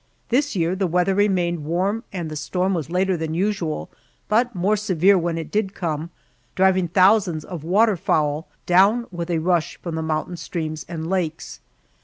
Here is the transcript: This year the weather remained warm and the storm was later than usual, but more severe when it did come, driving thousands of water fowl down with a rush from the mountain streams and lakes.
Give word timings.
This 0.29 0.55
year 0.55 0.75
the 0.75 0.87
weather 0.87 1.13
remained 1.13 1.63
warm 1.63 2.03
and 2.11 2.27
the 2.31 2.35
storm 2.35 2.73
was 2.73 2.89
later 2.89 3.15
than 3.15 3.35
usual, 3.35 3.87
but 4.27 4.55
more 4.55 4.75
severe 4.75 5.15
when 5.15 5.37
it 5.37 5.51
did 5.51 5.75
come, 5.75 6.09
driving 6.55 6.87
thousands 6.87 7.45
of 7.45 7.63
water 7.63 7.95
fowl 7.95 8.47
down 8.65 9.05
with 9.11 9.29
a 9.29 9.37
rush 9.37 9.77
from 9.77 9.93
the 9.93 10.01
mountain 10.01 10.37
streams 10.37 10.85
and 10.89 11.07
lakes. 11.07 11.59